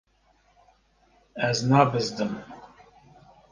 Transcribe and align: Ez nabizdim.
Ez 1.47 1.57
nabizdim. 1.69 2.31